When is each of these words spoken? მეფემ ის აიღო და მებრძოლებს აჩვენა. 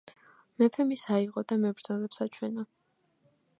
მეფემ 0.61 0.93
ის 0.95 1.03
აიღო 1.17 1.45
და 1.53 1.59
მებრძოლებს 1.67 2.25
აჩვენა. 2.27 2.67